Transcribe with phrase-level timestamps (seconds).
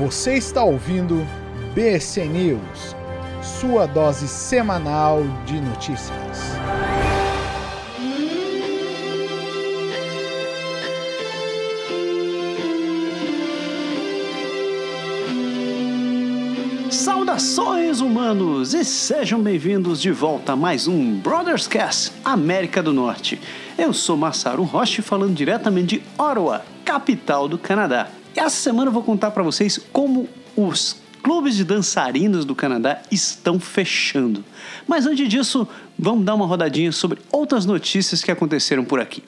[0.00, 1.26] Você está ouvindo
[1.74, 2.96] BC News,
[3.42, 6.38] sua dose semanal de notícias.
[16.90, 23.38] Saudações humanos e sejam bem-vindos de volta a mais um Brothers Cast América do Norte.
[23.76, 28.08] Eu sou Massaru Roche falando diretamente de Ottawa, capital do Canadá.
[28.34, 33.58] Essa semana eu vou contar para vocês como os clubes de dançarinos do Canadá estão
[33.58, 34.44] fechando.
[34.86, 35.66] Mas antes disso,
[35.98, 39.22] vamos dar uma rodadinha sobre outras notícias que aconteceram por aqui.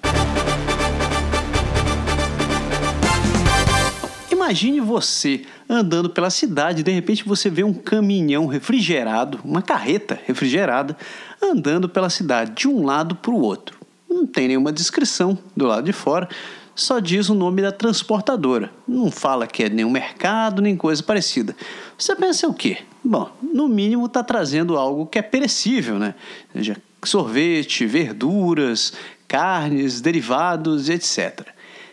[4.31, 10.19] Imagine você andando pela cidade e de repente você vê um caminhão refrigerado, uma carreta
[10.27, 10.97] refrigerada,
[11.41, 13.79] andando pela cidade de um lado para o outro.
[14.09, 16.29] Não tem nenhuma descrição do lado de fora,
[16.75, 18.71] só diz o nome da transportadora.
[18.87, 21.55] Não fala que é nenhum mercado, nem coisa parecida.
[21.99, 22.79] Você pensa o quê?
[23.05, 26.15] Bom, no mínimo está trazendo algo que é perecível, né?
[26.53, 28.93] Seja sorvete, verduras,
[29.27, 31.49] carnes, derivados, etc.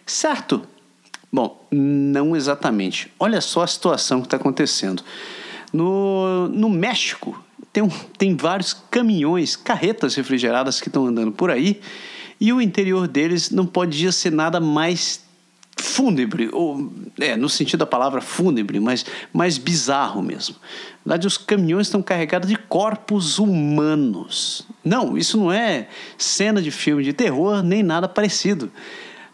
[0.05, 0.61] Certo?
[1.31, 3.11] Bom, não exatamente.
[3.19, 5.03] Olha só a situação que está acontecendo.
[5.71, 11.79] No, no México, tem, um, tem vários caminhões, carretas refrigeradas que estão andando por aí,
[12.39, 15.27] e o interior deles não podia ser nada mais
[15.77, 20.55] fúnebre, ou, é, no sentido da palavra fúnebre, mas mais bizarro mesmo.
[21.05, 24.67] Na verdade, os caminhões estão carregados de corpos humanos.
[24.83, 25.87] Não, isso não é
[26.17, 28.71] cena de filme de terror, nem nada parecido.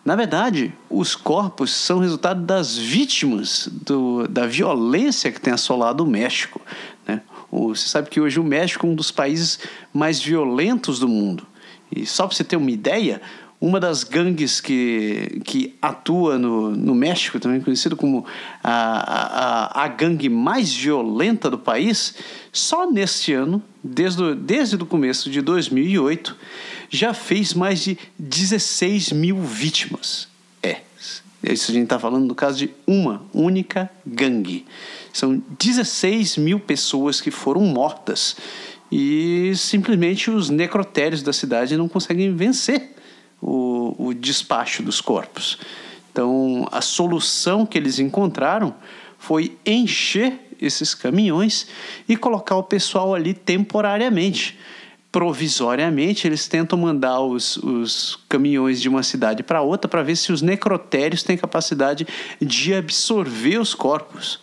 [0.04, 6.08] Na verdade, os corpos são resultado das vítimas do, da violência que tem assolado o
[6.08, 6.62] México.
[7.08, 7.22] Né?
[7.52, 9.60] Você sabe que hoje o México é um dos países
[9.92, 11.48] mais violentos do mundo.
[11.96, 13.22] E só para você ter uma ideia,
[13.60, 18.26] uma das gangues que, que atua no, no México, também conhecido como
[18.64, 22.16] a, a, a gangue mais violenta do país,
[22.52, 26.36] só neste ano, desde, o, desde o começo de 2008,
[26.90, 30.28] já fez mais de 16 mil vítimas.
[30.62, 30.82] É,
[31.44, 34.66] isso a gente está falando no caso de uma única gangue.
[35.14, 38.36] São 16 mil pessoas que foram mortas
[38.98, 42.96] e simplesmente os necrotérios da cidade não conseguem vencer
[43.42, 45.58] o, o despacho dos corpos.
[46.10, 48.74] Então, a solução que eles encontraram
[49.18, 51.68] foi encher esses caminhões
[52.08, 54.58] e colocar o pessoal ali temporariamente
[55.12, 60.30] provisoriamente, eles tentam mandar os, os caminhões de uma cidade para outra para ver se
[60.30, 62.06] os necrotérios têm capacidade
[62.42, 64.42] de absorver os corpos.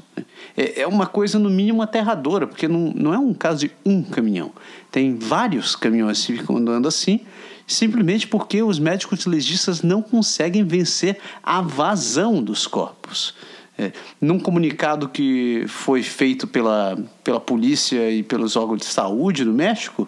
[0.56, 4.02] É, é uma coisa, no mínimo, aterradora, porque não, não é um caso de um
[4.02, 4.52] caminhão.
[4.90, 7.20] Tem vários caminhões andando assim,
[7.66, 13.34] simplesmente porque os médicos legistas não conseguem vencer a vazão dos corpos.
[13.78, 13.90] É,
[14.20, 20.06] num comunicado que foi feito pela, pela polícia e pelos órgãos de saúde do México,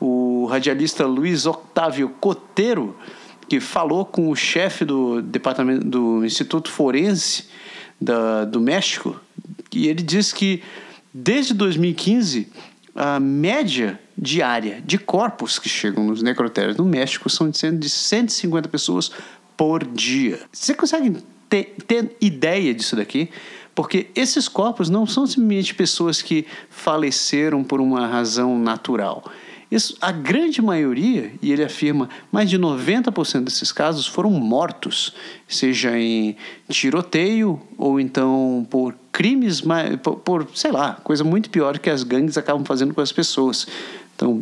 [0.00, 2.96] o radialista Luiz Octávio Coteiro,
[3.48, 7.48] que falou com o chefe do departamento do Instituto Forense
[8.00, 9.20] da, do México,
[9.74, 10.62] e ele diz que
[11.12, 12.48] desde 2015
[12.94, 19.10] a média diária de corpos que chegam nos necrotérios no México são de 150 pessoas
[19.56, 20.40] por dia.
[20.52, 21.16] Você consegue
[21.48, 23.30] ter, ter ideia disso daqui?
[23.74, 29.24] Porque esses corpos não são simplesmente pessoas que faleceram por uma razão natural
[29.70, 35.14] isso, a grande maioria, e ele afirma, mais de 90% desses casos foram mortos,
[35.46, 36.36] seja em
[36.68, 39.62] tiroteio ou então por crimes,
[40.24, 43.68] por, sei lá, coisa muito pior que as gangues acabam fazendo com as pessoas.
[44.16, 44.40] Então,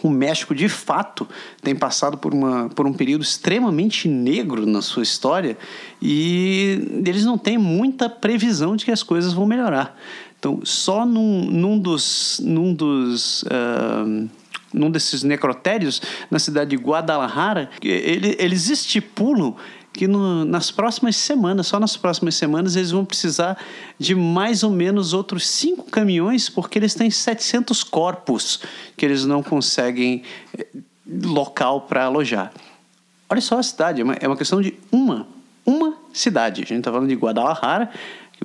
[0.00, 1.28] o México de fato
[1.60, 5.58] tem passado por, uma, por um período extremamente negro na sua história
[6.00, 9.98] e eles não têm muita previsão de que as coisas vão melhorar.
[10.38, 14.28] Então, só num, num dos, num dos uh,
[14.72, 16.00] num desses necrotérios,
[16.30, 19.56] na cidade de Guadalajara, ele, eles estipulam
[19.92, 23.58] que no, nas próximas semanas, só nas próximas semanas, eles vão precisar
[23.98, 28.60] de mais ou menos outros cinco caminhões, porque eles têm 700 corpos
[28.96, 30.22] que eles não conseguem
[30.58, 30.66] eh,
[31.24, 32.52] local para alojar.
[33.28, 35.26] Olha só a cidade, é uma, é uma questão de uma,
[35.64, 36.62] uma cidade.
[36.62, 37.90] A gente está falando de Guadalajara,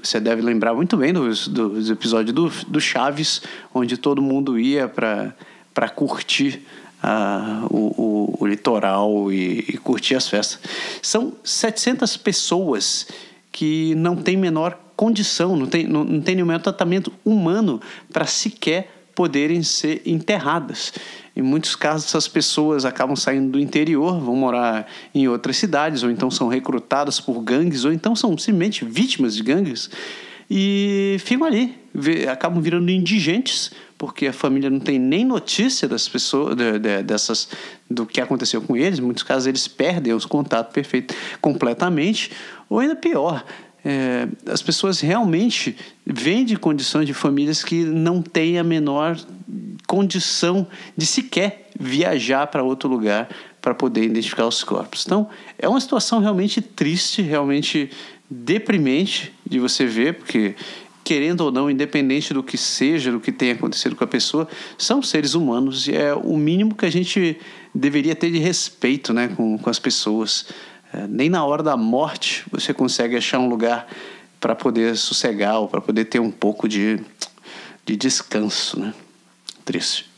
[0.02, 3.42] que você deve lembrar muito bem dos, dos episódios do, do Chaves,
[3.74, 5.34] onde todo mundo ia para
[5.78, 6.66] para curtir
[7.04, 10.60] uh, o, o, o, litoral e, e, curtir as festas.
[11.04, 13.08] São 700 pessoas
[13.52, 17.80] que não têm menor condição, não tem, não, não tem nenhum tratamento humano
[18.12, 20.94] para sequer poderem ser enterradas.
[21.36, 26.10] Em muitos casos, essas pessoas acabam saindo do interior, vão morar em outras cidades, ou
[26.10, 29.92] então são recrutadas por gangues, ou então são simplesmente vítimas de gangues
[30.50, 31.76] e ficam ali,
[32.32, 37.50] acabam virando indigentes, porque a família não tem nem notícia das pessoas, de, de, dessas,
[37.90, 39.00] do que aconteceu com eles.
[39.00, 42.32] Em muitos casos eles perdem os contatos perfeitos completamente,
[42.70, 43.44] ou ainda pior,
[43.84, 49.18] é, as pessoas realmente vêm de condições de famílias que não têm a menor
[49.88, 53.30] condição de sequer viajar para outro lugar
[53.62, 55.06] para poder identificar os corpos.
[55.06, 57.90] Então, é uma situação realmente triste, realmente
[58.30, 60.56] deprimente de você ver, porque
[61.07, 64.45] querendo ou não, independente do que seja, do que tenha acontecido com a pessoa,
[64.77, 67.39] são seres humanos e é o mínimo que a gente
[67.74, 70.48] deveria ter de respeito né, com, com as pessoas.
[70.94, 73.88] É, nem na hora da morte você consegue achar um lugar
[74.38, 77.00] para poder sossegar ou para poder ter um pouco de,
[77.86, 78.77] de descanso.
[78.77, 78.94] Né?
[79.63, 80.12] Triste.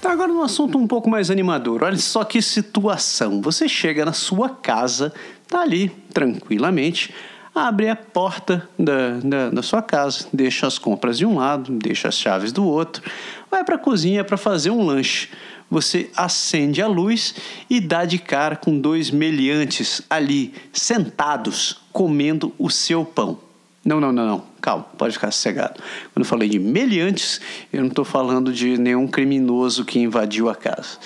[0.00, 1.82] Tá, agora um assunto um pouco mais animador.
[1.84, 3.42] Olha só que situação.
[3.42, 5.12] Você chega na sua casa
[5.50, 7.12] está ali tranquilamente,
[7.52, 12.06] abre a porta da, da, da, sua casa, deixa as compras de um lado, deixa
[12.06, 13.02] as chaves do outro,
[13.50, 15.28] vai para a cozinha para fazer um lanche.
[15.68, 17.34] Você acende a luz
[17.68, 23.38] e dá de cara com dois meliantes ali, sentados, comendo o seu pão.
[23.84, 24.44] Não, não, não, não.
[24.60, 25.80] Calma, pode ficar sossegado.
[26.12, 27.40] Quando eu falei de meliantes,
[27.72, 30.98] eu não estou falando de nenhum criminoso que invadiu a casa.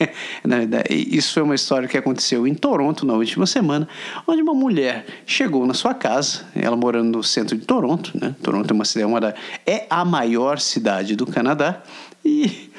[0.90, 3.88] Isso foi uma história que aconteceu em Toronto na última semana,
[4.26, 8.34] onde uma mulher chegou na sua casa, ela morando no centro de Toronto, né?
[8.42, 9.34] Toronto é uma cidade, uma da,
[9.66, 11.82] é a maior cidade do Canadá,
[12.24, 12.70] e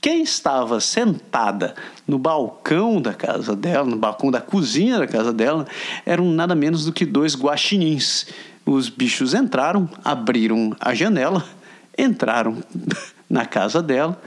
[0.00, 1.74] quem estava sentada
[2.08, 5.66] no balcão da casa dela, no balcão da cozinha da casa dela,
[6.06, 8.26] eram nada menos do que dois guaxinins.
[8.64, 11.44] Os bichos entraram, abriram a janela,
[11.98, 12.56] entraram
[13.28, 14.20] na casa dela,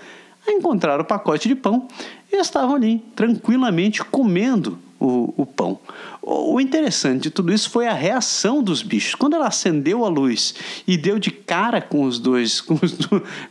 [0.48, 1.88] encontraram o pacote de pão
[2.34, 5.78] e estavam ali, tranquilamente comendo o, o pão.
[6.22, 9.14] O, interessante de tudo isso foi a reação dos bichos.
[9.14, 10.56] Quando ela acendeu a luz
[10.88, 12.98] e deu de cara com os dois, com os,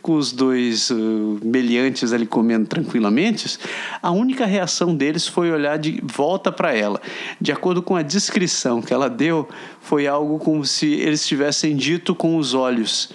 [0.00, 3.58] com os dois uh, meliantes ali comendo tranquilamente,
[4.00, 7.00] a única reação deles foi olhar de volta para ela.
[7.38, 9.46] De acordo com a descrição que ela deu,
[9.82, 13.12] foi algo como se eles tivessem dito com os olhos: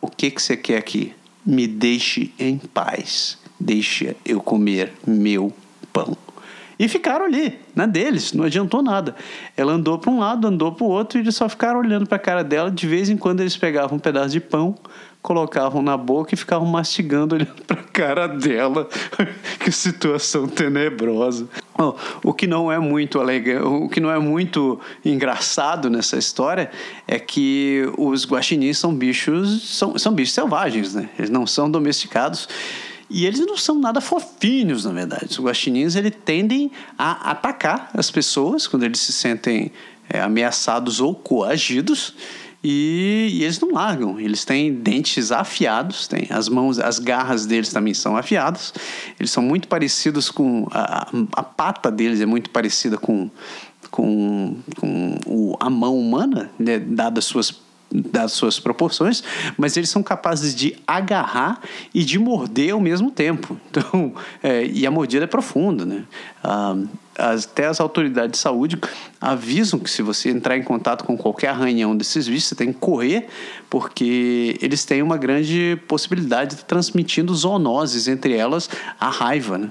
[0.00, 1.12] O que, que você quer aqui?
[1.44, 3.38] Me deixe em paz.
[3.58, 5.52] Deixa eu comer meu
[5.92, 6.16] pão.
[6.78, 9.16] E ficaram ali, na deles, não adiantou nada.
[9.56, 12.16] Ela andou para um lado, andou para o outro e eles só ficaram olhando para
[12.16, 12.70] a cara dela.
[12.70, 14.74] De vez em quando eles pegavam um pedaço de pão,
[15.22, 18.86] colocavam na boca e ficavam mastigando, olhando para a cara dela.
[19.58, 21.48] que situação tenebrosa.
[21.78, 26.70] Oh, o que não é muito alegre, o que não é muito engraçado nessa história
[27.08, 31.08] é que os guaxinins são bichos, são, são bichos selvagens, né?
[31.18, 32.48] Eles não são domesticados.
[33.08, 35.26] E eles não são nada fofinhos, na verdade.
[35.30, 39.70] Os guaxinins eles tendem a atacar as pessoas quando eles se sentem
[40.08, 42.14] é, ameaçados ou coagidos.
[42.64, 44.18] E, e, eles não largam.
[44.18, 48.74] Eles têm dentes afiados, têm as mãos, as garras deles também são afiadas.
[49.20, 53.30] Eles são muito parecidos com a, a pata deles é muito parecida com
[53.88, 57.50] com, com o, a mão humana, né, dadas suas
[57.90, 59.22] das suas proporções,
[59.56, 61.60] mas eles são capazes de agarrar
[61.94, 63.58] e de morder ao mesmo tempo.
[63.76, 66.04] Então, é, e a mordida é profunda, né?
[66.42, 66.74] Ah,
[67.18, 68.78] até as autoridades de saúde
[69.20, 72.78] avisam que se você entrar em contato com qualquer arranhão desses bichos, você tem que
[72.78, 73.26] correr,
[73.68, 79.70] porque eles têm uma grande possibilidade de transmitindo zoonoses, entre elas a raiva, né?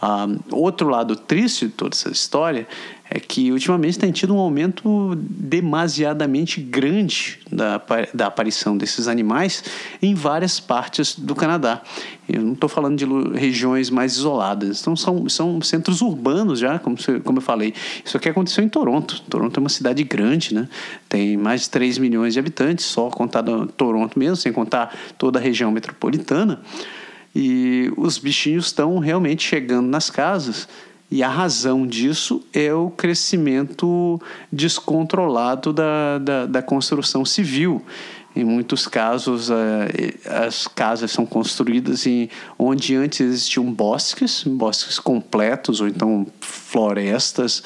[0.00, 2.66] Ah, outro lado triste de toda essa história
[3.08, 7.80] é que ultimamente tem tido um aumento demasiadamente grande da,
[8.12, 9.62] da aparição desses animais
[10.02, 11.82] em várias partes do Canadá.
[12.28, 16.96] Eu não estou falando de regiões mais isoladas, então são, são centros urbanos já, como,
[17.22, 17.72] como eu falei.
[18.04, 19.22] Isso aqui aconteceu em Toronto.
[19.30, 20.68] Toronto é uma cidade grande, né?
[21.08, 25.42] tem mais de 3 milhões de habitantes, só contado Toronto mesmo, sem contar toda a
[25.42, 26.60] região metropolitana.
[27.38, 30.66] E os bichinhos estão realmente chegando nas casas
[31.10, 34.20] e a razão disso é o crescimento
[34.52, 37.84] descontrolado da, da, da construção civil.
[38.34, 39.50] Em muitos casos,
[40.26, 47.62] as casas são construídas em onde antes existiam bosques, bosques completos, ou então florestas,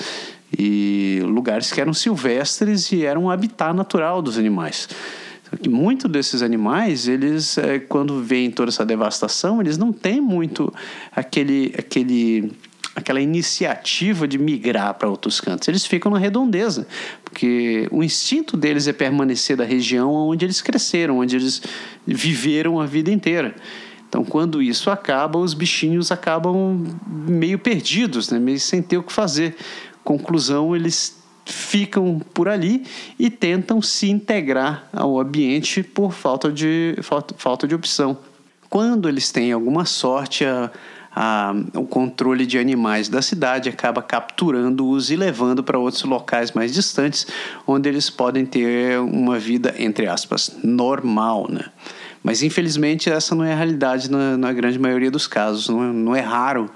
[0.57, 4.89] e lugares que eram silvestres e eram habitat natural dos animais.
[5.69, 10.73] Muitos desses animais, eles, é, quando veem toda essa devastação, eles não têm muito
[11.11, 12.53] aquele, aquele
[12.95, 15.69] aquela iniciativa de migrar para outros cantos.
[15.69, 16.87] Eles ficam na redondeza,
[17.25, 21.63] porque o instinto deles é permanecer da região onde eles cresceram, onde eles
[22.07, 23.55] viveram a vida inteira.
[24.09, 28.41] Então, quando isso acaba, os bichinhos acabam meio perdidos, né?
[28.41, 29.57] meio sem ter o que fazer.
[30.03, 32.85] Conclusão, eles ficam por ali
[33.19, 38.19] e tentam se integrar ao ambiente por falta de, falta, falta de opção.
[38.69, 40.71] Quando eles têm alguma sorte, a,
[41.15, 46.73] a, o controle de animais da cidade acaba capturando-os e levando para outros locais mais
[46.73, 47.27] distantes,
[47.67, 51.47] onde eles podem ter uma vida, entre aspas, normal.
[51.51, 51.65] Né?
[52.23, 55.93] Mas infelizmente essa não é a realidade na, na grande maioria dos casos, não é,
[55.93, 56.71] não é raro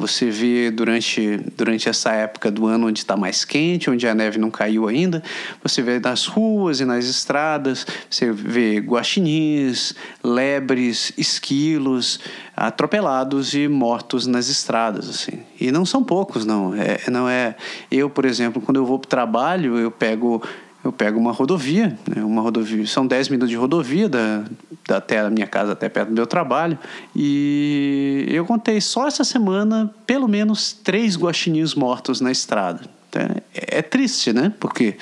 [0.00, 4.38] você vê durante, durante essa época do ano onde está mais quente, onde a neve
[4.38, 5.22] não caiu ainda,
[5.62, 12.18] você vê nas ruas e nas estradas, você vê guaxinins, lebres, esquilos
[12.56, 15.40] atropelados e mortos nas estradas, assim.
[15.60, 16.74] E não são poucos, não.
[16.74, 17.54] É, não é.
[17.90, 20.42] Eu, por exemplo, quando eu vou para o trabalho, eu pego
[20.82, 24.44] eu pego uma rodovia, né, uma rodovia, são 10 minutos de rodovia da,
[24.88, 26.78] da, até a minha casa, até perto do meu trabalho,
[27.14, 32.80] e eu contei só essa semana pelo menos três guaxinins mortos na estrada.
[33.08, 34.52] Então, é, é triste, né?
[34.58, 34.96] Porque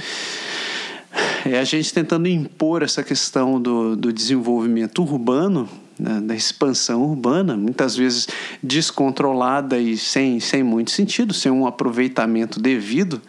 [1.45, 5.69] é a gente tentando impor essa questão do, do desenvolvimento urbano,
[5.99, 8.29] né, da expansão urbana, muitas vezes
[8.63, 13.21] descontrolada e sem, sem muito sentido, sem um aproveitamento devido,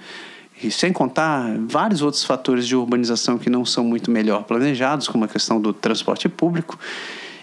[0.62, 5.26] e sem contar vários outros fatores de urbanização que não são muito melhor planejados, como
[5.26, 6.78] a questão do transporte público.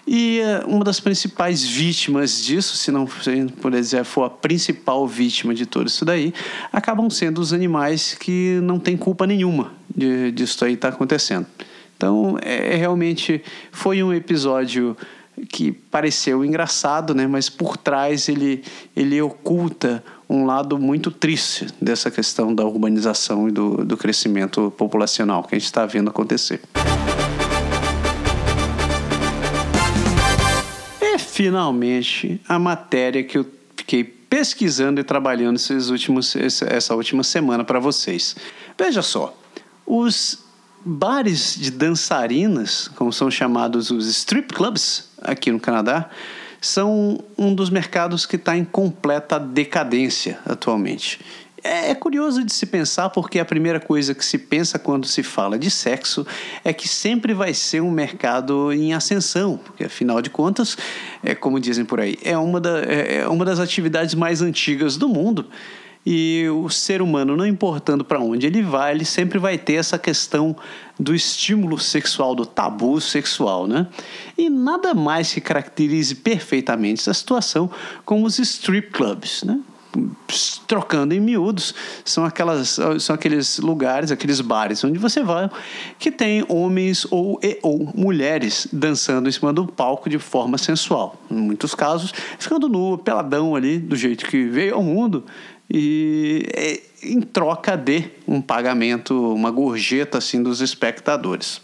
[0.06, 5.52] E eh, uma das principais vítimas disso, se não por dizer for a principal vítima
[5.52, 6.32] de tudo isso daí,
[6.72, 11.46] acabam sendo os animais que não têm culpa nenhuma de, disso aí estar tá acontecendo.
[11.96, 13.42] Então, é, é, realmente
[13.72, 14.96] foi um episódio
[15.48, 17.26] que pareceu engraçado, né?
[17.26, 18.62] mas por trás ele,
[18.94, 25.42] ele oculta um lado muito triste dessa questão da urbanização e do, do crescimento populacional
[25.44, 26.60] que a gente está vendo acontecer.
[31.00, 37.64] E finalmente a matéria que eu fiquei pesquisando e trabalhando esses últimos, essa última semana
[37.64, 38.34] para vocês.
[38.76, 39.36] Veja só,
[39.86, 40.44] os
[40.84, 46.10] bares de dançarinas, como são chamados os strip clubs aqui no Canadá,
[46.66, 51.20] são um dos mercados que está em completa decadência atualmente.
[51.62, 55.22] É, é curioso de se pensar porque a primeira coisa que se pensa quando se
[55.22, 56.26] fala de sexo
[56.64, 60.76] é que sempre vai ser um mercado em ascensão, porque afinal de contas,
[61.24, 64.96] é como dizem por aí, é uma, da, é, é uma das atividades mais antigas
[64.96, 65.46] do mundo
[66.06, 69.98] e o ser humano, não importando para onde ele vai, ele sempre vai ter essa
[69.98, 70.54] questão
[70.98, 73.88] do estímulo sexual, do tabu sexual, né?
[74.38, 77.68] E nada mais que caracterize perfeitamente essa situação
[78.04, 79.60] como os strip clubs, né?
[80.66, 85.48] trocando em miúdos, são, aquelas, são aqueles lugares, aqueles bares onde você vai
[85.98, 91.16] que tem homens ou, e, ou mulheres dançando em cima do palco de forma sensual.
[91.30, 95.24] Em muitos casos, ficando nu, peladão ali, do jeito que veio ao mundo,
[95.70, 101.60] e é, em troca de um pagamento, uma gorjeta assim dos espectadores.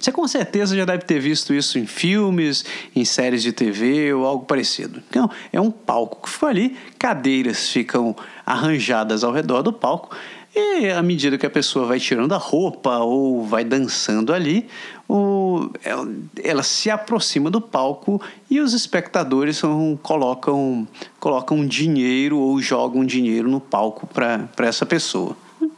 [0.00, 4.24] Você com certeza já deve ter visto isso em filmes, em séries de TV ou
[4.24, 5.02] algo parecido.
[5.10, 10.16] Então, é um palco que foi ali, cadeiras ficam arranjadas ao redor do palco
[10.54, 14.68] e à medida que a pessoa vai tirando a roupa ou vai dançando ali,
[15.08, 16.08] o, ela,
[16.42, 18.20] ela, se aproxima do palco
[18.50, 20.88] e os espectadores são, colocam,
[21.20, 25.36] colocam dinheiro ou jogam dinheiro no palco para essa pessoa.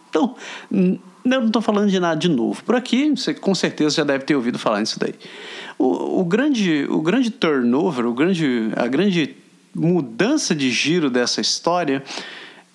[0.08, 0.34] Então,
[0.70, 0.98] eu
[1.40, 2.62] não estou falando de nada de novo.
[2.64, 5.14] Por aqui, você com certeza já deve ter ouvido falar nisso daí.
[5.78, 9.36] O, o, grande, o grande turnover, o grande, a grande
[9.74, 12.02] mudança de giro dessa história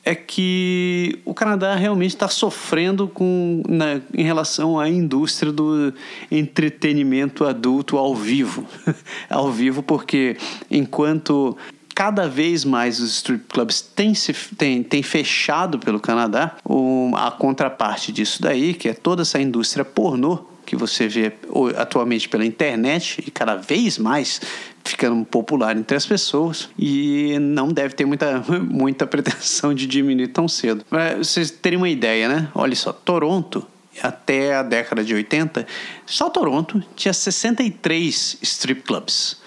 [0.04, 5.94] é que o Canadá realmente está sofrendo com, na, em relação à indústria do
[6.32, 8.66] entretenimento adulto ao vivo.
[9.30, 10.38] ao vivo, porque
[10.70, 11.56] enquanto
[11.94, 16.56] cada vez mais os strip clubs têm, se, têm, têm fechado pelo Canadá,
[17.16, 21.34] a contraparte disso daí, que é toda essa indústria pornô, que você vê
[21.78, 24.42] atualmente pela internet e cada vez mais
[24.84, 30.48] ficando popular entre as pessoas e não deve ter muita, muita pretensão de diminuir tão
[30.48, 30.86] cedo.
[30.90, 32.50] Para vocês terem uma ideia, né?
[32.54, 33.66] Olha só, Toronto
[34.02, 35.68] até a década de 80,
[36.06, 39.42] só Toronto tinha 63 strip clubs.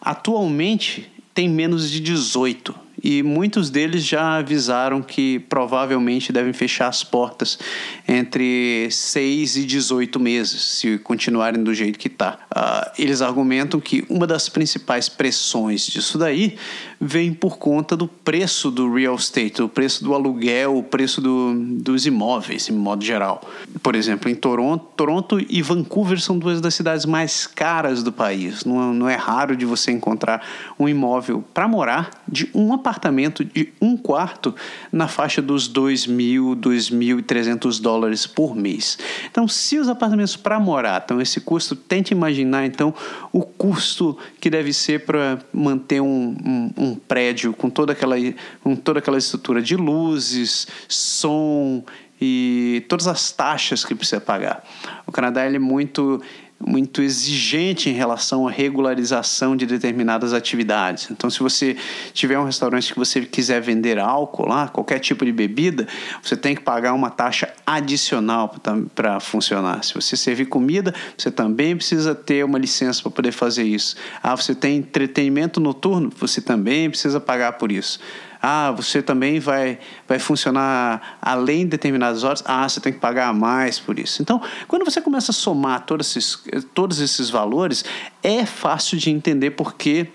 [0.00, 7.04] Atualmente tem menos de 18 e muitos deles já avisaram que provavelmente devem fechar as
[7.04, 7.58] portas
[8.06, 12.38] entre 6 e 18 meses, se continuarem do jeito que está.
[12.54, 16.56] Uh, eles argumentam que uma das principais pressões disso daí
[17.00, 21.54] vem por conta do preço do real estate, o preço do aluguel, o preço do,
[21.54, 23.42] dos imóveis, em modo geral.
[23.82, 28.64] Por exemplo, em Toronto, Toronto e Vancouver são duas das cidades mais caras do país.
[28.64, 30.42] Não, não é raro de você encontrar
[30.78, 34.54] um imóvel para morar de um apartamento de um quarto
[34.90, 38.98] na faixa dos 2.000, 2.300 dólares por mês.
[39.30, 42.94] Então, se os apartamentos para morar estão esse custo, tente imaginar então
[43.32, 46.36] o custo que deve ser para manter um,
[46.76, 48.16] um, um, prédio com toda, aquela,
[48.62, 51.84] com toda aquela estrutura de luzes, som
[52.20, 54.64] e todas as taxas que precisa pagar.
[55.06, 56.22] O Canadá ele é muito
[56.58, 61.08] muito exigente em relação à regularização de determinadas atividades.
[61.10, 61.76] Então, se você
[62.12, 65.86] tiver um restaurante que você quiser vender álcool lá, qualquer tipo de bebida,
[66.22, 68.54] você tem que pagar uma taxa adicional
[68.94, 69.84] para funcionar.
[69.84, 73.96] Se você servir comida, você também precisa ter uma licença para poder fazer isso.
[74.22, 78.00] Ah, você tem entretenimento noturno, você também precisa pagar por isso.
[78.48, 79.76] Ah, você também vai,
[80.06, 82.44] vai funcionar além de determinadas horas.
[82.46, 84.22] Ah, você tem que pagar mais por isso.
[84.22, 87.84] Então, quando você começa a somar todos esses, todos esses valores,
[88.22, 90.06] é fácil de entender por que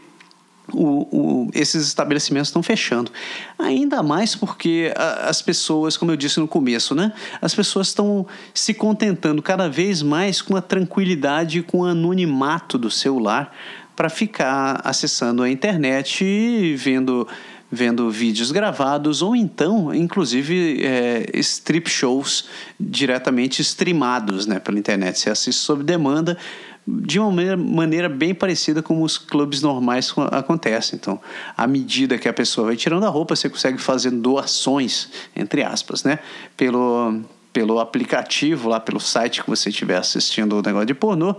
[0.71, 3.11] o, o, esses estabelecimentos estão fechando.
[3.59, 7.11] Ainda mais porque a, as pessoas, como eu disse no começo, né?
[7.41, 12.89] As pessoas estão se contentando cada vez mais com a tranquilidade com o anonimato do
[12.89, 13.53] celular
[13.93, 17.27] para ficar acessando a internet e vendo
[17.71, 25.17] vendo vídeos gravados ou então, inclusive, é, strip shows diretamente streamados né, pela internet.
[25.17, 26.37] Você assiste sob demanda
[26.85, 30.97] de uma maneira, maneira bem parecida como os clubes normais acontecem.
[31.01, 31.19] Então,
[31.55, 36.03] à medida que a pessoa vai tirando a roupa, você consegue fazer doações, entre aspas,
[36.03, 36.19] né,
[36.57, 37.21] pelo,
[37.53, 41.35] pelo aplicativo, lá pelo site que você estiver assistindo o negócio de pornô.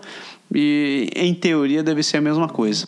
[0.55, 2.87] E, em teoria, deve ser a mesma coisa.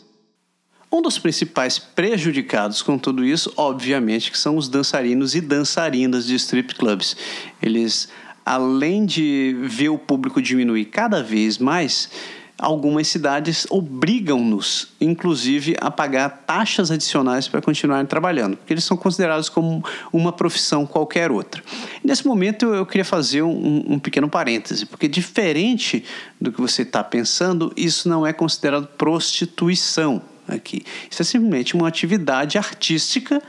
[0.95, 6.37] Um dos principais prejudicados com tudo isso, obviamente, que são os dançarinos e dançarinas de
[6.37, 7.17] strip clubs.
[7.61, 8.09] Eles,
[8.47, 12.09] além de ver o público diminuir cada vez mais,
[12.57, 19.49] algumas cidades obrigam-nos, inclusive, a pagar taxas adicionais para continuarem trabalhando, porque eles são considerados
[19.49, 21.61] como uma profissão qualquer outra.
[22.05, 26.05] Nesse momento, eu queria fazer um, um pequeno parêntese, porque diferente
[26.41, 30.85] do que você está pensando, isso não é considerado prostituição aqui.
[31.11, 33.43] Isso é simplesmente uma atividade artística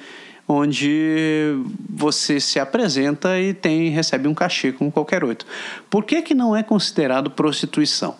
[0.47, 1.55] onde
[1.89, 5.47] você se apresenta e tem recebe um cachê como qualquer outro.
[5.89, 8.15] Por que, que não é considerado prostituição?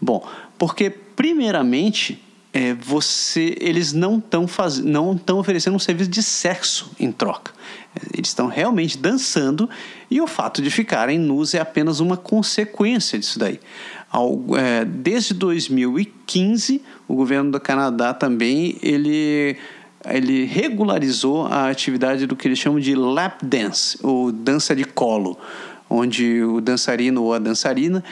[0.00, 0.26] Bom,
[0.58, 4.46] porque primeiramente é, você, eles não estão
[4.84, 7.52] não estão oferecendo um serviço de sexo em troca.
[8.12, 9.68] Eles estão realmente dançando
[10.10, 13.58] e o fato de ficarem nus é apenas uma consequência disso daí.
[14.10, 16.82] Ao, é, desde 2015,
[17.12, 19.58] o governo do Canadá também ele,
[20.08, 25.38] ele regularizou a atividade do que eles chamam de lap dance, ou dança de colo,
[25.90, 28.02] onde o dançarino ou a dançarina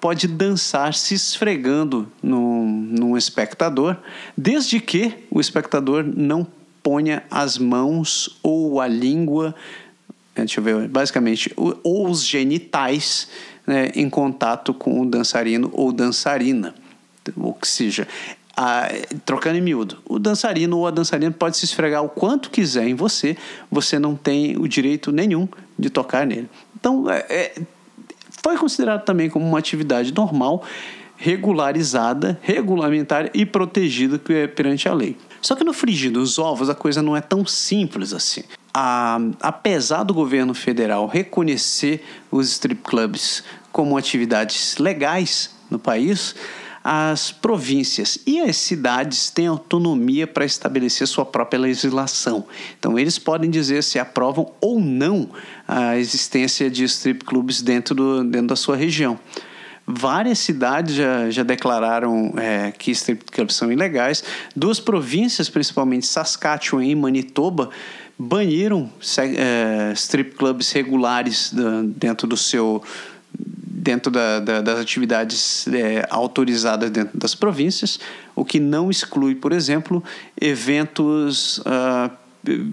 [0.00, 3.96] pode dançar se esfregando num, num espectador,
[4.38, 6.46] desde que o espectador não
[6.80, 9.52] ponha as mãos ou a língua,
[10.36, 13.28] é, deixa eu ver, basicamente, ou os genitais
[13.66, 16.72] né, em contato com o dançarino ou dançarina.
[17.36, 18.06] Ou que seja,
[19.24, 22.94] trocando em miúdo, o dançarino ou a dançarina pode se esfregar o quanto quiser em
[22.94, 23.36] você,
[23.70, 26.48] você não tem o direito nenhum de tocar nele.
[26.78, 27.62] Então, é, é,
[28.42, 30.62] foi considerado também como uma atividade normal,
[31.16, 34.18] regularizada, regulamentar e protegida
[34.54, 35.16] perante a lei.
[35.40, 40.02] Só que no frigir dos ovos a coisa não é tão simples assim a, apesar
[40.02, 46.34] do governo federal reconhecer os strip clubs como atividades legais no país,
[46.84, 52.44] as províncias e as cidades têm autonomia para estabelecer sua própria legislação.
[52.78, 55.30] Então, eles podem dizer se aprovam ou não
[55.66, 59.18] a existência de strip clubs dentro, do, dentro da sua região.
[59.86, 64.22] Várias cidades já, já declararam é, que strip clubs são ilegais.
[64.54, 67.70] Duas províncias, principalmente Saskatchewan e Manitoba,
[68.18, 71.52] baniram é, strip clubs regulares
[71.96, 72.82] dentro do seu
[73.38, 78.00] dentro da, da, das atividades é, autorizadas dentro das províncias,
[78.34, 80.02] o que não exclui, por exemplo,
[80.40, 82.10] eventos uh,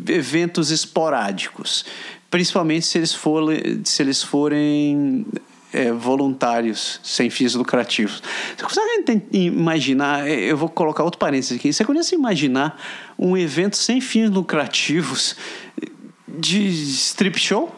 [0.10, 1.86] eventos esporádicos,
[2.30, 3.43] principalmente se eles, for,
[3.84, 5.26] se eles forem
[5.71, 8.21] é, voluntários sem fins lucrativos.
[8.58, 10.28] Você consegue imaginar?
[10.28, 11.71] É, eu vou colocar outro parênteses aqui.
[11.71, 12.80] Você consegue imaginar
[13.17, 15.36] um evento sem fins lucrativos
[16.28, 17.74] de strip show?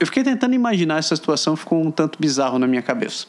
[0.00, 3.26] Eu fiquei tentando imaginar essa situação, ficou um tanto bizarro na minha cabeça.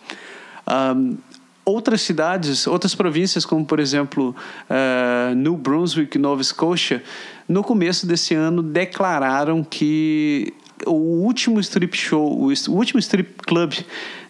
[0.95, 1.17] Um,
[1.65, 4.33] outras cidades, outras províncias, como por exemplo
[4.69, 7.03] uh, New Brunswick, Nova Scotia,
[7.47, 10.53] no começo desse ano declararam que
[10.85, 10.93] o
[11.25, 13.73] último strip show, o último strip club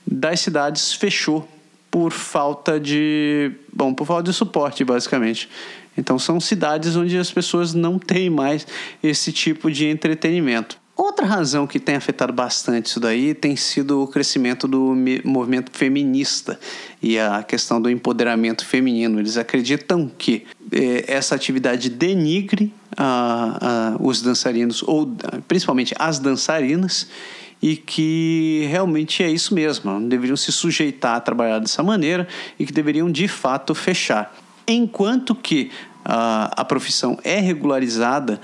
[0.06, 1.48] das cidades fechou
[1.92, 3.52] por falta de.
[3.72, 5.48] Bom, por falta de suporte, basicamente.
[5.96, 8.66] Então são cidades onde as pessoas não têm mais
[9.04, 10.81] esse tipo de entretenimento.
[11.02, 16.60] Outra razão que tem afetado bastante isso daí tem sido o crescimento do movimento feminista
[17.02, 19.20] e a questão do empoderamento feminino.
[19.20, 22.72] Eles acreditam que eh, essa atividade denigre
[24.00, 25.12] os dançarinos, ou
[25.48, 27.08] principalmente as dançarinas,
[27.60, 32.28] e que realmente é isso mesmo, não deveriam se sujeitar a trabalhar dessa maneira
[32.60, 34.36] e que deveriam de fato fechar.
[34.68, 35.72] Enquanto que
[36.06, 38.40] a profissão é regularizada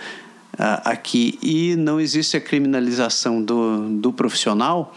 [0.58, 4.94] aqui e não existe a criminalização do, do profissional,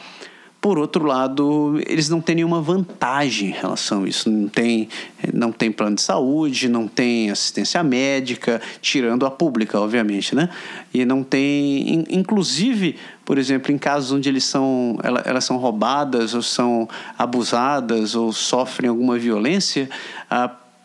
[0.60, 4.30] por outro lado, eles não têm nenhuma vantagem em relação a isso.
[4.30, 4.90] Não tem,
[5.32, 10.50] não tem plano de saúde, não tem assistência médica, tirando a pública, obviamente, né?
[10.92, 16.42] E não tem, inclusive, por exemplo, em casos onde eles são, elas são roubadas ou
[16.42, 19.88] são abusadas ou sofrem alguma violência,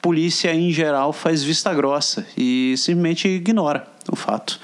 [0.06, 4.60] polícia em geral faz vista grossa e simplesmente ignora o fato,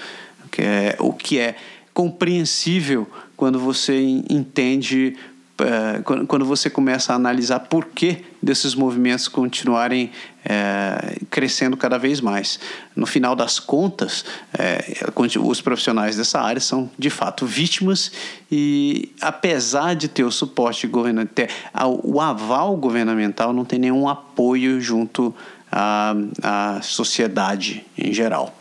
[0.45, 1.55] o que é, o que é
[1.95, 3.99] compreensível quando você
[4.29, 5.17] entende,
[5.63, 10.11] é, quando você começa a analisar por que desses movimentos continuarem
[10.43, 12.59] é, crescendo cada vez mais.
[12.95, 14.25] No final das contas,
[14.57, 15.05] é,
[15.39, 18.11] os profissionais dessa área são de fato vítimas
[18.51, 21.47] e, apesar de ter o suporte governamental,
[22.03, 25.33] o aval governamental não tem nenhum apoio junto
[25.71, 28.57] à, à sociedade em geral.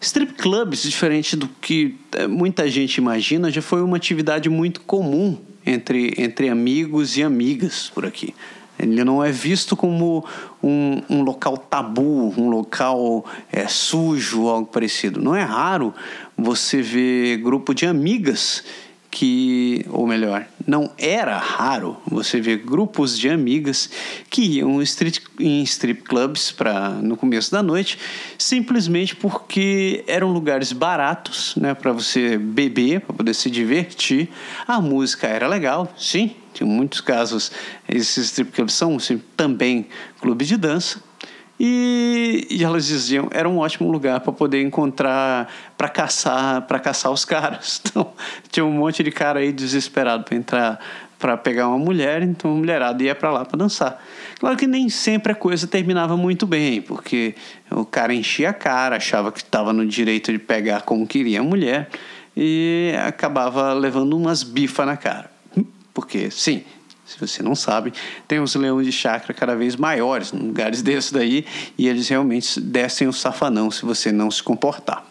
[0.00, 5.38] Strip clubs, diferente do que é, muita gente imagina, já foi uma atividade muito comum
[5.66, 8.34] entre, entre amigos e amigas por aqui.
[8.78, 10.24] Ele não é visto como
[10.62, 15.20] um, um local tabu, um local é, sujo, algo parecido.
[15.22, 15.94] Não é raro
[16.36, 18.64] você ver grupo de amigas
[19.14, 23.88] que, ou melhor, não era raro você ver grupos de amigas
[24.28, 27.96] que iam street, em strip clubs para no começo da noite,
[28.36, 34.28] simplesmente porque eram lugares baratos, né, para você beber, para poder se divertir.
[34.66, 36.34] A música era legal, sim.
[36.60, 37.52] Em muitos casos,
[37.88, 39.86] esses strip clubs são assim, também
[40.20, 41.00] clubes de dança
[41.58, 47.12] e, e, elas diziam era um ótimo lugar para poder encontrar para caçar para caçar
[47.12, 47.80] os caras.
[47.94, 48.12] Então
[48.50, 50.80] tinha um monte de cara aí desesperado para entrar
[51.18, 54.02] para pegar uma mulher então a mulherada ia para lá para dançar.
[54.40, 57.34] Claro que nem sempre a coisa terminava muito bem porque
[57.70, 61.44] o cara enchia a cara achava que estava no direito de pegar como queria a
[61.44, 61.88] mulher
[62.36, 65.30] e acabava levando umas bifas na cara.
[65.92, 66.64] Porque sim
[67.04, 67.92] se você não sabe,
[68.26, 71.44] tem os leões de chácara cada vez maiores, em lugares desses daí,
[71.76, 75.04] e eles realmente descem o safanão se você não se comportar.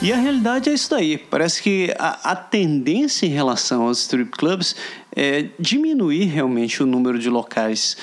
[0.00, 1.18] E a realidade é isso daí.
[1.18, 4.76] Parece que a, a tendência em relação aos strip clubs
[5.20, 7.96] é diminuir realmente o número de locais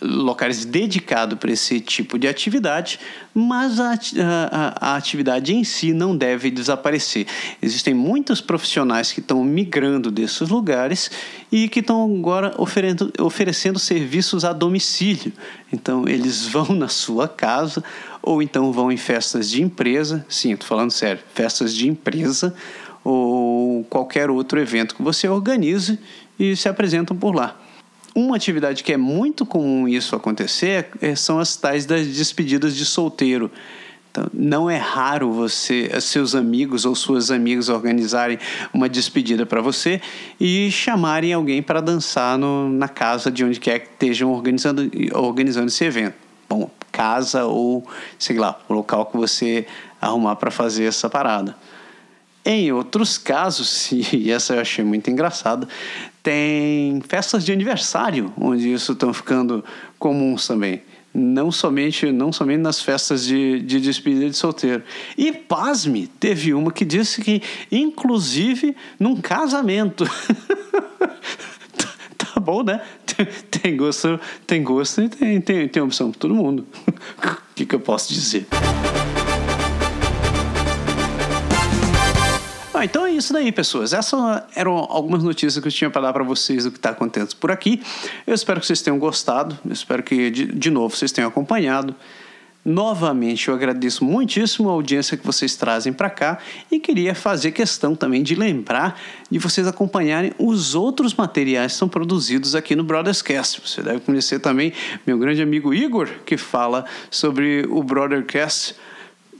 [0.00, 3.00] locais dedicados para esse tipo de atividade,
[3.34, 7.26] mas a, a, a, atividade em si não deve desaparecer.
[7.60, 11.10] Existem muitos profissionais que estão migrando desses lugares
[11.50, 15.32] e que estão agora oferecendo, oferecendo serviços a domicílio.
[15.72, 17.82] Então, eles vão na sua casa
[18.22, 22.54] ou então vão em festas de empresa, sim, estou falando sério, festas de empresa
[23.02, 25.98] ou qualquer outro evento que você organize
[26.40, 27.54] e se apresentam por lá.
[28.14, 32.84] Uma atividade que é muito comum isso acontecer é, são as tais das despedidas de
[32.84, 33.50] solteiro.
[34.10, 38.38] Então, não é raro você, seus amigos ou suas amigas organizarem
[38.74, 40.00] uma despedida para você
[40.40, 45.68] e chamarem alguém para dançar no, na casa de onde quer que estejam organizando, organizando
[45.68, 46.14] esse evento.
[46.48, 47.86] Bom, casa ou,
[48.18, 49.64] sei lá, o local que você
[50.00, 51.54] arrumar para fazer essa parada.
[52.44, 55.68] Em outros casos, e essa eu achei muito engraçada,
[56.22, 59.64] tem festas de aniversário, onde isso estão ficando
[59.98, 60.82] comuns também.
[61.12, 64.84] Não somente, não somente nas festas de, de despedida de solteiro.
[65.18, 70.04] E, pasme, teve uma que disse que, inclusive, num casamento.
[72.16, 72.80] tá bom, né?
[73.50, 76.66] Tem gosto, tem gosto e tem, tem, tem opção para todo mundo.
[77.20, 78.46] O que, que eu posso dizer?
[82.80, 83.92] Ah, então é isso daí, pessoas.
[83.92, 84.18] Essas
[84.56, 87.50] eram algumas notícias que eu tinha para dar para vocês do que está acontecendo por
[87.50, 87.82] aqui.
[88.26, 89.58] Eu espero que vocês tenham gostado.
[89.66, 91.94] Eu espero que, de, de novo, vocês tenham acompanhado.
[92.64, 96.38] Novamente, eu agradeço muitíssimo a audiência que vocês trazem para cá
[96.72, 98.98] e queria fazer questão também de lembrar
[99.30, 103.60] de vocês acompanharem os outros materiais que são produzidos aqui no Brotherscast.
[103.60, 104.72] Você deve conhecer também
[105.06, 108.74] meu grande amigo Igor, que fala sobre o Brothercast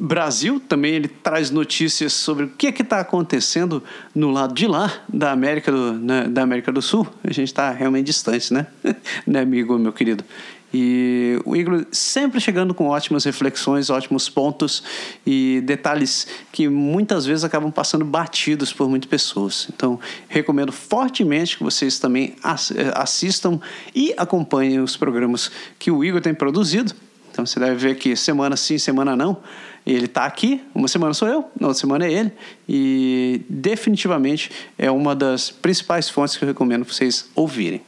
[0.01, 3.83] Brasil, também ele traz notícias sobre o que é está acontecendo
[4.15, 7.07] no lado de lá da América do, né, da América do Sul.
[7.23, 8.67] A gente está realmente distante, né?
[9.27, 10.25] né, amigo, meu querido?
[10.73, 14.83] E o Igor sempre chegando com ótimas reflexões, ótimos pontos
[15.27, 19.69] e detalhes que muitas vezes acabam passando batidos por muitas pessoas.
[19.75, 23.61] Então, recomendo fortemente que vocês também eh, assistam
[23.95, 26.95] e acompanhem os programas que o Igor tem produzido.
[27.33, 29.39] Então, você deve ver que semana sim, semana não,
[29.87, 32.33] ele está aqui, uma semana sou eu, na outra semana é ele,
[32.69, 37.83] e definitivamente é uma das principais fontes que eu recomendo vocês ouvirem.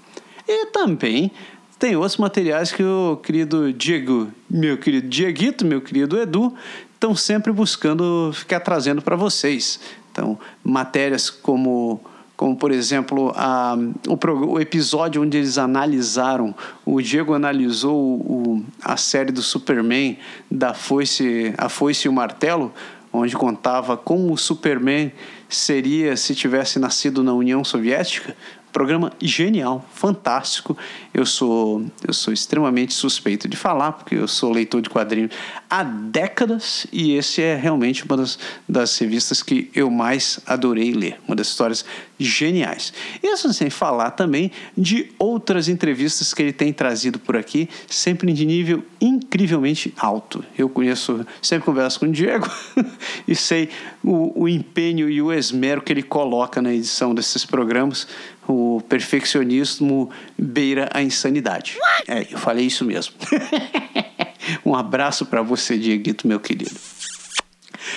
[0.48, 1.30] E também
[1.78, 6.54] tem outros materiais que o querido Diego, meu querido Dieguito, meu querido Edu,
[6.94, 9.80] estão sempre buscando ficar trazendo para vocês.
[10.10, 12.00] Então, matérias como
[12.42, 13.76] como por exemplo a,
[14.08, 16.52] o, o, episódio onde eles analisaram,
[16.84, 20.18] o Diego analisou o, a série do Superman
[20.50, 22.74] da foice, a foice e o martelo,
[23.12, 25.12] onde contava como o Superman
[25.48, 28.36] seria se tivesse nascido na União Soviética.
[28.72, 30.76] Programa genial, fantástico.
[31.12, 35.30] Eu sou, eu sou extremamente suspeito de falar, porque eu sou leitor de quadrinhos
[35.68, 41.20] há décadas e esse é realmente uma das, das revistas que eu mais adorei ler.
[41.26, 41.84] Uma das histórias
[42.18, 42.92] geniais.
[43.22, 48.46] Isso sem falar também de outras entrevistas que ele tem trazido por aqui, sempre de
[48.46, 50.44] nível incrivelmente alto.
[50.56, 52.48] Eu conheço, sempre converso com o Diego
[53.26, 53.68] e sei
[54.02, 58.06] o, o empenho e o esmero que ele coloca na edição desses programas
[58.46, 61.78] o perfeccionismo beira a insanidade.
[62.06, 63.14] É, eu falei isso mesmo.
[64.64, 66.76] um abraço para você, Dieguito, meu querido.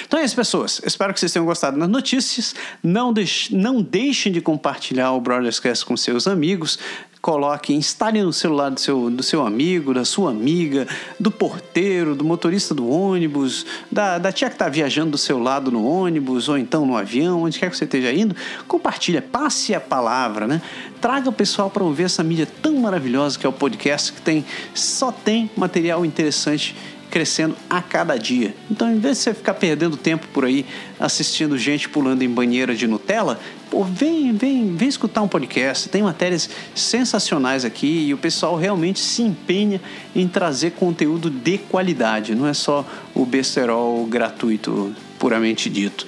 [0.08, 0.82] Então é isso, pessoas.
[0.86, 2.56] Espero que vocês tenham gostado das notícias.
[2.82, 6.80] Não, deixe, não deixem de compartilhar o Brotherscast com seus amigos
[7.26, 10.88] coloque, instale no celular do seu, do seu amigo, da sua amiga,
[11.20, 15.72] do porteiro, do motorista do ônibus, da, da tia que está viajando do seu lado
[15.72, 18.36] no ônibus ou então no avião, onde quer que você esteja indo,
[18.68, 20.62] compartilha, passe a palavra, né?
[21.02, 24.46] Traga o pessoal para ouvir essa mídia tão maravilhosa que é o podcast, que tem
[24.76, 26.76] só tem material interessante
[27.10, 28.56] crescendo a cada dia.
[28.70, 30.66] Então, em vez de você ficar perdendo tempo por aí
[31.00, 33.40] assistindo gente pulando em banheira de Nutella,
[33.70, 35.90] pô, vem, vem, vem escutar um podcast.
[35.90, 39.82] Tem matérias sensacionais aqui e o pessoal realmente se empenha
[40.16, 46.06] em trazer conteúdo de qualidade, não é só o besterol gratuito puramente dito.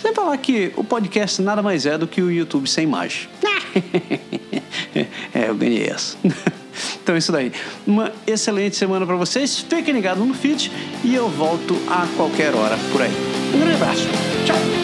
[0.00, 3.28] Sem falar que o podcast nada mais é do que o YouTube sem imagem.
[5.32, 6.16] é, eu ganhei essa.
[7.02, 7.52] Então é isso daí.
[7.86, 9.58] Uma excelente semana para vocês.
[9.58, 10.70] Fiquem ligados no feed
[11.04, 13.12] e eu volto a qualquer hora por aí.
[13.54, 14.06] Um grande abraço.
[14.46, 14.81] Tchau.